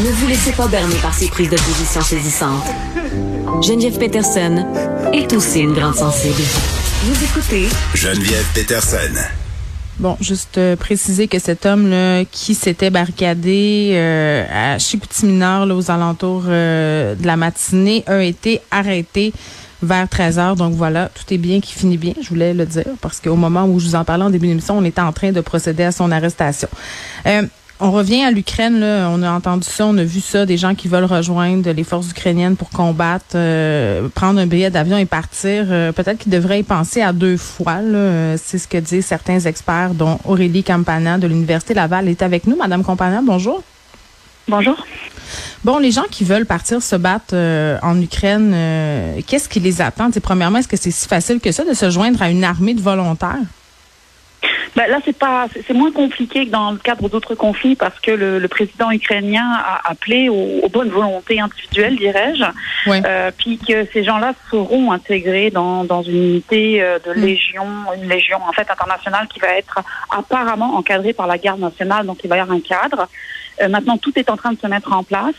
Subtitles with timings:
[0.00, 2.64] Ne vous laissez pas berner par ces prises de position saisissantes.
[3.60, 4.64] Geneviève Peterson
[5.12, 6.40] est aussi une grande sensible.
[7.02, 9.20] Vous écoutez Geneviève Peterson.
[9.98, 15.90] Bon, juste euh, préciser que cet homme-là qui s'était barricadé euh, à Chicoutimi-Nord, là, aux
[15.90, 19.34] alentours euh, de la matinée, a été arrêté
[19.82, 20.56] vers 13 heures.
[20.56, 23.66] Donc voilà, tout est bien qui finit bien, je voulais le dire, parce qu'au moment
[23.66, 25.92] où je vous en parlais en début d'émission, on était en train de procéder à
[25.92, 26.68] son arrestation.
[27.80, 29.08] Euh, on revient à l'Ukraine, là.
[29.10, 32.10] On a entendu ça, on a vu ça, des gens qui veulent rejoindre les forces
[32.10, 35.66] ukrainiennes pour combattre, euh, prendre un billet d'avion et partir.
[35.70, 37.80] Euh, peut-être qu'ils devraient y penser à deux fois.
[37.80, 38.36] là.
[38.36, 42.56] C'est ce que disent certains experts, dont Aurélie Campana de l'Université Laval est avec nous.
[42.56, 43.62] Madame Campana, bonjour.
[44.48, 44.76] Bonjour.
[45.62, 49.80] Bon, les gens qui veulent partir se battre euh, en Ukraine, euh, qu'est-ce qui les
[49.80, 50.10] attend?
[50.10, 52.74] T'sais, premièrement, est-ce que c'est si facile que ça de se joindre à une armée
[52.74, 53.36] de volontaires?
[54.76, 58.12] Ben là, c'est pas, c'est moins compliqué que dans le cadre d'autres conflits parce que
[58.12, 62.44] le, le président ukrainien a appelé aux, aux bonnes volontés individuelles, dirais-je,
[62.90, 63.02] Ouais.
[63.04, 67.22] euh, puis que ces gens-là seront intégrés dans, dans une unité euh, de Mm.
[67.22, 69.80] légion, une légion en fait internationale qui va être
[70.16, 73.08] apparemment encadrée par la garde nationale, donc il va y avoir un cadre.
[73.60, 75.34] Euh, maintenant, tout est en train de se mettre en place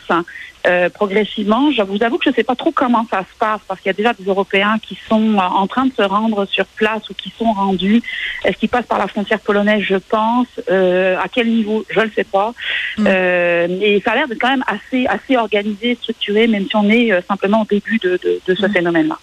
[0.66, 1.72] euh, progressivement.
[1.72, 3.88] Je vous avoue que je ne sais pas trop comment ça se passe parce qu'il
[3.88, 7.08] y a déjà des Européens qui sont euh, en train de se rendre sur place
[7.10, 8.02] ou qui sont rendus.
[8.44, 9.82] Est-ce qu'ils passent par la frontière polonaise?
[9.82, 10.46] Je pense.
[10.70, 11.84] Euh, à quel niveau?
[11.90, 12.54] Je ne le sais pas.
[12.98, 13.04] Mm.
[13.06, 16.88] Euh, mais ça a l'air de quand même assez assez organisé, structuré, même si on
[16.88, 18.72] est euh, simplement au début de, de, de ce Mm.
[18.72, 19.18] phénomène-là.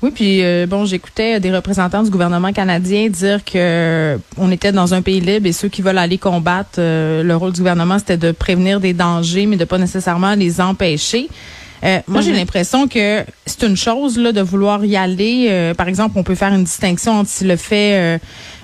[0.00, 4.70] Oui, puis euh, bon, j'écoutais des représentants du gouvernement canadien dire que euh, on était
[4.70, 7.98] dans un pays libre et ceux qui veulent aller combattre, euh, le rôle du gouvernement,
[7.98, 11.28] c'était de prévenir des dangers, mais de pas nécessairement les empêcher.
[11.84, 12.36] Euh, moi, j'ai Mhm.
[12.38, 15.46] l'impression que c'est une chose là de vouloir y aller.
[15.50, 18.18] Euh, par exemple, on peut faire une distinction entre si le fait euh,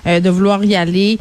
[0.07, 1.17] euh, de vouloir y aller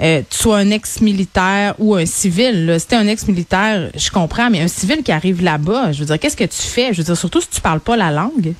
[0.00, 2.66] euh, tu sois un ex-militaire ou un civil.
[2.66, 2.78] Là.
[2.78, 6.18] Si t'es un ex-militaire, je comprends, mais un civil qui arrive là-bas, je veux dire,
[6.20, 6.92] qu'est-ce que tu fais?
[6.92, 8.54] Je veux dire, surtout si tu parles pas la langue.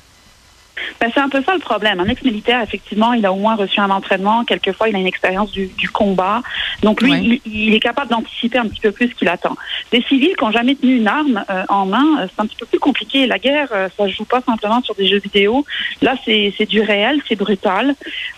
[0.99, 1.99] Ben, c'est un peu ça le problème.
[1.99, 4.43] Un ex-militaire, effectivement, il a au moins reçu un entraînement.
[4.45, 6.41] Quelquefois, il a une expérience du, du combat.
[6.83, 7.21] Donc, lui, Ouais.
[7.45, 9.55] il, il est capable d'anticiper un petit peu plus ce qu'il attend.
[9.91, 12.57] Des civils qui n'ont jamais tenu une arme euh, en main, euh, c'est un petit
[12.57, 13.27] peu plus compliqué.
[13.27, 15.65] La guerre, euh, ça se joue pas simplement sur des jeux vidéo.
[16.01, 17.95] Là, c'est c'est du réel, c'est brutal.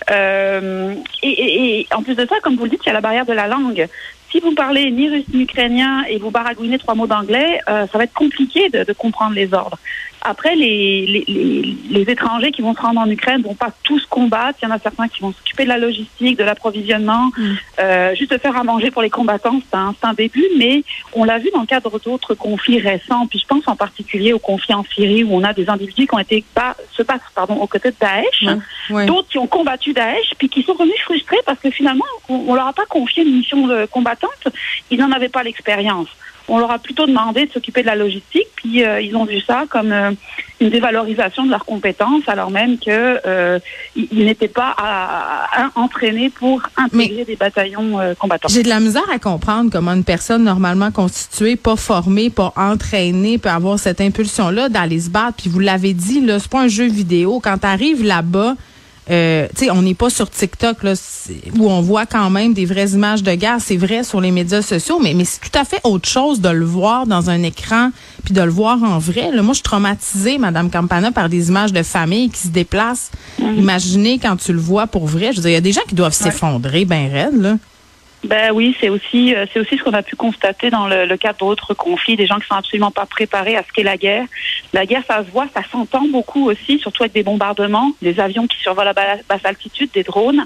[0.09, 2.93] Euh, et, et- et en plus de ça, comme vous le dites, il y a
[2.93, 3.87] la barrière de la langue.
[4.31, 7.97] Si vous parlez ni russe ni ukrainien et vous baragouinez trois mots d'anglais, euh, ça
[7.97, 9.77] va être compliqué de, de comprendre les ordres.
[10.21, 14.05] Après, les, les, les, les étrangers qui vont se rendre en Ukraine vont pas tous
[14.05, 14.59] combattre.
[14.61, 17.53] Il y en a certains qui vont s'occuper de la logistique, de l'approvisionnement, Mm.
[17.79, 19.59] euh, juste faire à manger pour les combattants.
[19.69, 20.83] C'est un, un début, mais
[21.13, 23.25] on l'a vu dans le cadre d'autres conflits récents.
[23.27, 26.13] Puis je pense en particulier au conflit en Syrie où on a des individus qui
[26.15, 28.57] ont été pas, se battent pardon aux côtés de Daesh.
[28.89, 29.05] Ouais.
[29.05, 32.55] D'autres qui ont combattu Daesh, puis qui sont revenus frustrés parce que finalement, on, on
[32.55, 34.47] leur a pas confié une mission de combattante.
[34.89, 36.07] Ils n'en avaient pas l'expérience.
[36.47, 39.39] On leur a plutôt demandé de s'occuper de la logistique, puis euh, ils ont vu
[39.41, 40.11] ça comme euh,
[40.59, 43.59] une dévalorisation de leurs compétences, alors même que euh,
[43.95, 48.47] ils, ils n'étaient pas à- à- à- entraînés pour intégrer des bataillons combattants.
[48.49, 53.37] J'ai de la misère à comprendre comment une personne normalement constituée, pas formée, pas entraînée,
[53.37, 55.37] peut avoir cette impulsion-là d'aller se battre.
[55.37, 57.39] Puis vous l'avez dit, là, c'est pas un jeu vidéo.
[57.43, 58.55] Quand tu arrives là-bas,
[59.11, 60.93] euh, tu sais, on n'est pas sur TikTok là,
[61.57, 63.57] où on voit quand même des vraies images de guerre.
[63.59, 66.49] C'est vrai sur les médias sociaux, mais, mais c'est tout à fait autre chose de
[66.49, 67.91] le voir dans un écran
[68.23, 69.31] puis de le voir en vrai.
[69.31, 73.11] Là, moi, je suis traumatisée, Madame Campana, par des images de famille qui se déplacent.
[73.39, 75.31] Imaginez quand tu le vois pour vrai.
[75.31, 77.57] Je veux dire, il y a des gens qui doivent s'effondrer ben raide, là.
[78.23, 81.17] Ben oui, c'est aussi euh, c'est aussi ce qu'on a pu constater dans le, le
[81.17, 84.25] cadre d'autres conflits, des gens qui sont absolument pas préparés à ce qu'est la guerre.
[84.73, 88.45] La guerre, ça se voit, ça s'entend beaucoup aussi, surtout avec des bombardements, des avions
[88.45, 90.45] qui survolent à ba- basse altitude, des drones.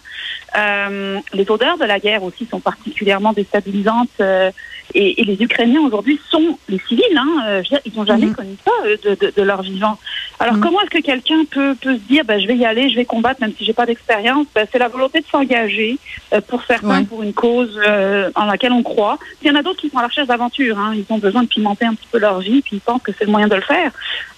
[0.58, 4.10] Euh, les odeurs de la guerre aussi sont particulièrement déstabilisantes.
[4.22, 4.52] euh,
[4.94, 8.36] et, et les Ukrainiens aujourd'hui sont les civils, hein, euh, ils n'ont jamais Mhm.
[8.36, 8.72] connu ça
[9.04, 9.98] de, de, de leur vivant.
[10.40, 10.62] Alors Mhm.
[10.62, 13.06] comment est-ce que quelqu'un peut, peut se dire, ben, je vais y aller, je vais
[13.06, 14.46] combattre même si j'ai pas d'expérience?
[14.54, 15.98] Ben, C'est la volonté de s'engager
[16.34, 17.04] euh, pour certains Ouais.
[17.06, 19.18] pour une cause euh, en laquelle on croit.
[19.42, 20.78] Il y en a d'autres qui sont à la recherche d'aventure.
[20.78, 20.94] Hein.
[20.96, 23.26] Ils ont besoin de pimenter un petit peu leur vie, puis ils pensent que c'est
[23.26, 23.92] le moyen de le faire.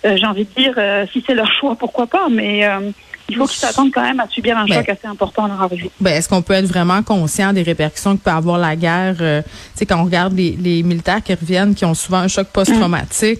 [0.06, 2.92] Euh, J'ai envie de dire, euh, si c'est leur choix, pourquoi pas Mais euh,
[3.30, 4.76] il faut qu'ils s'attendent quand même à subir un Ben.
[4.76, 5.90] choc assez important à leur arrivée.
[6.00, 9.16] Ben, est-ce qu'on peut être vraiment conscient des répercussions que peut avoir la guerre?
[9.20, 9.42] euh,
[9.74, 13.40] sais, quand on regarde les, les militaires qui reviennent, qui ont souvent un choc post-traumatique,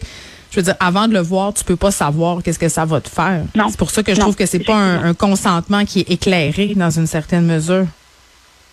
[0.58, 3.00] je veux dire, avant de le voir, tu peux pas savoir qu'est-ce que ça va
[3.00, 3.42] te faire.
[3.56, 3.70] Non.
[3.70, 6.74] C'est pour ça que je Non, trouve que c'est pas un, consentement qui est éclairé
[6.76, 7.86] dans une certaine mesure.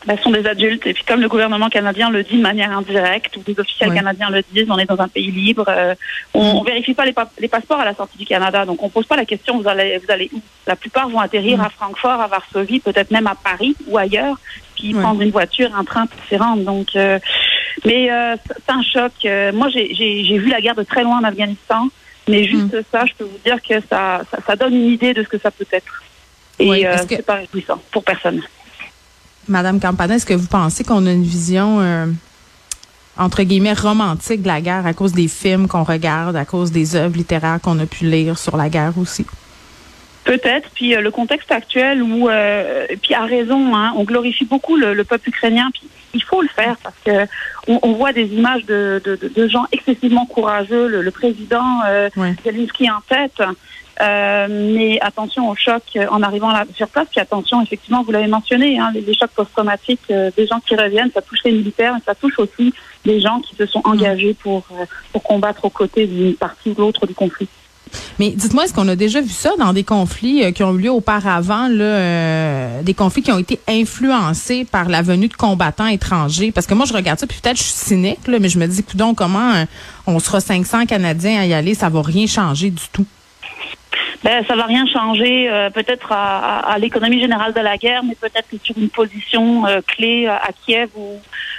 [0.07, 0.87] Ben, ce sont des adultes.
[0.87, 4.29] Et puis comme le gouvernement canadien le dit de manière indirecte, ou des officiels canadiens
[4.29, 5.65] le disent, on est dans un pays libre.
[5.69, 5.95] euh,
[6.35, 6.57] on, Mm.
[6.57, 8.67] on vérifie pas les, pa- les passeports à la sortie du Canada.
[8.67, 10.41] Donc on pose pas la question, vous allez, vous allez où?
[10.67, 11.63] La plupart vont atterrir Mm.
[11.63, 14.37] à Francfort, à Varsovie, peut-être même à Paris ou ailleurs,
[14.77, 16.65] puis prendre une voiture, un train pour s'y rendre.
[16.65, 17.19] Donc euh,
[17.85, 19.12] Mais euh, c'est un choc.
[19.25, 21.88] Euh, moi, j'ai vu la guerre de très loin en Afghanistan,
[22.29, 22.82] mais juste mm.
[22.93, 25.50] ça, je peux vous dire que ça, ça, donne une idée de ce que ça
[25.50, 26.03] peut être.
[26.59, 28.43] Et oui, euh, c'est pas réjouissant pour personne.
[29.49, 32.15] Madame Campana, est-ce que vous pensez qu'on a une vision
[33.17, 36.97] entre guillemets romantique de la guerre à cause des films qu'on regarde, à cause des
[36.97, 39.27] œuvres littéraires qu'on a pu lire sur la guerre aussi?
[40.25, 40.71] Peut-être.
[40.75, 45.05] Puis euh, le contexte actuel où, euh, puis à raison, hein, on glorifie beaucoup le,
[45.05, 45.69] peuple ukrainien.
[45.73, 47.26] Puis il faut le faire parce que
[47.67, 50.88] on, voit des images de, de, gens excessivement courageux.
[50.88, 52.09] Le, président euh,
[52.44, 53.43] Zelensky en tête.
[54.03, 57.06] Euh, mais attention au choc en arrivant là, sur place.
[57.11, 61.23] Puis attention, effectivement, vous l'avez mentionné, hein, les, chocs post-traumatiques des gens qui reviennent, ça
[61.23, 62.73] touche les militaires, mais ça touche aussi
[63.05, 64.67] des gens qui se sont engagés pour,
[65.12, 67.49] pour combattre aux côtés d'une partie ou l'autre du conflit.
[68.19, 70.82] Mais dites-moi, est-ce qu'on a déjà vu ça dans des conflits euh, qui ont eu
[70.82, 75.87] lieu auparavant, là, euh, des conflits qui ont été influencés par la venue de combattants
[75.87, 76.52] étrangers?
[76.52, 78.67] Parce que moi, je regarde ça, puis peut-être je suis cynique, là, mais je me
[78.67, 79.64] dis, donc comment euh,
[80.06, 83.06] on sera 500 Canadiens à y aller, ça va rien changer du tout?
[84.23, 88.76] Ben, ça va rien changer, peut-être à, l'économie générale de la guerre, mais peut-être sur
[88.79, 91.19] une position clé à Kiev ou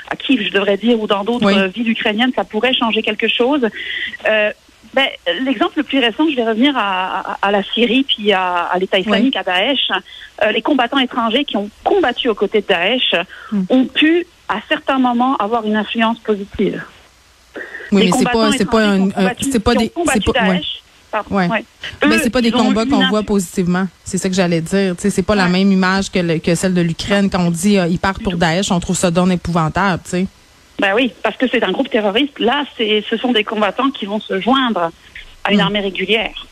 [0.09, 3.67] à Kiev, je devrais dire, ou dans d'autres villes ukrainiennes, ça pourrait changer quelque chose.
[4.95, 5.07] Ben,
[5.43, 9.35] L'exemple le plus récent, je vais revenir à, à, la Syrie puis à, l'État islamique,
[9.35, 9.91] à Daesh.
[10.41, 13.13] Euh, les combattants étrangers qui ont combattu aux côtés de Daesh
[13.51, 13.63] hmm.
[13.69, 16.81] ont pu, à certains moments, avoir une influence positive.
[17.91, 19.09] Oui, mais c'est pas, c'est pas, un,
[19.41, 20.47] c'est pas des, c'est pas,
[21.29, 21.47] ouais.
[21.47, 21.65] Ouais.
[22.07, 23.87] mais c'est pas des combats qu'on voit positivement.
[24.03, 24.95] C'est ça que j'allais dire.
[24.97, 27.29] C'est pas la même image que, que celle de l'Ukraine.
[27.29, 30.03] Quand on dit euh, ils partent pour Daesh, on trouve ça donne épouvantable.
[30.79, 32.39] Ben oui, parce que c'est un groupe terroriste.
[32.39, 34.91] Là, c'est, ce sont des combattants qui vont se joindre
[35.43, 35.61] à une hmm.
[35.61, 36.45] armée régulière.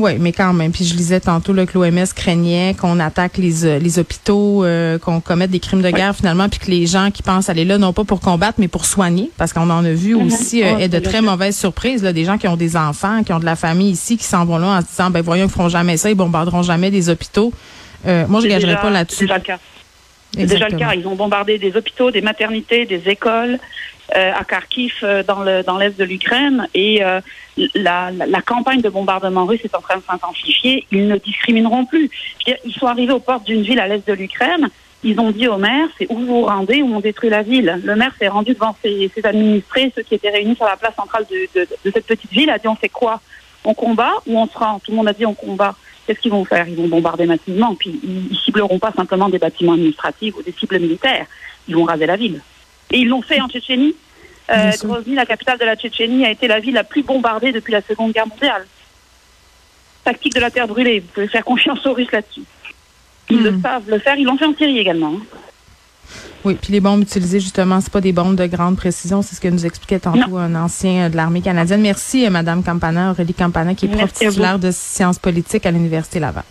[0.00, 0.72] Oui, mais quand même.
[0.72, 4.98] Puis je lisais tantôt là, que l'OMS craignait qu'on attaque les, euh, les hôpitaux, euh,
[4.98, 7.76] qu'on commette des crimes de guerre finalement, puis que les gens qui pensent aller là,
[7.76, 10.26] non pas pour combattre, mais pour soigner, parce qu'on en a vu mhm.
[10.26, 13.40] aussi euh, de très mauvaises surprises, là, des gens qui ont des enfants, qui ont
[13.40, 15.68] de la famille ici, qui s'en vont là en se disant, ben voyons, ils feront
[15.68, 17.52] jamais ça, ils bombarderont jamais des hôpitaux.
[18.04, 19.28] moi, je ne gagerais pas là-dessus.
[20.34, 20.94] C'est déjà le cas.
[20.94, 23.58] Ils ont bombardé des hôpitaux, des maternités, des écoles
[24.16, 27.20] euh, à Kharkiv, euh, dans le dans l'est de l'Ukraine, et euh,
[27.74, 30.84] la, la, campagne de bombardement russe est en train de s'intensifier.
[30.90, 32.10] Ils ne discrimineront plus.
[32.46, 34.68] ils sont arrivés aux portes d'une ville à l'est de l'Ukraine.
[35.04, 37.80] Ils ont dit au maire, c'est où vous vous rendez ou on détruit la ville.
[37.84, 40.94] Le maire s'est rendu devant ses, ses, administrés, ceux qui étaient réunis sur la place
[40.94, 43.20] centrale de, de, de cette petite ville, a dit on fait quoi?
[43.64, 44.80] On combat ou on se rend?
[44.80, 45.74] Tout le monde a dit on combat
[46.06, 46.68] qu'est-ce qu'ils vont faire?
[46.68, 50.78] Ils vont bombarder massivement, puis ils, cibleront pas simplement des bâtiments administratifs ou des cibles
[50.78, 51.26] militaires.
[51.68, 52.40] Ils vont raser la ville.
[52.90, 53.94] Et ils l'ont fait en Tchétchénie.
[54.50, 57.72] Euh, Grozny, la capitale de la Tchétchénie, a été la ville la plus bombardée depuis
[57.72, 58.66] la Seconde Guerre mondiale.
[60.04, 61.00] Tactique de la terre brûlée.
[61.00, 62.42] Vous pouvez faire confiance aux Russes là-dessus.
[63.28, 63.62] Ils le hmm.
[63.62, 64.16] savent le faire.
[64.16, 65.14] Ils l'ont fait en Syrie également.
[66.44, 69.22] Oui, puis les bombes utilisées, justement, c'est pas des bombes de grande précision.
[69.22, 71.82] C'est ce que nous expliquait tantôt un ancien de l'armée canadienne.
[71.82, 76.18] Merci, euh, Madame Campana, Aurélie Campana, qui est prof titulaire de sciences politiques à l'Université
[76.20, 76.44] Laval.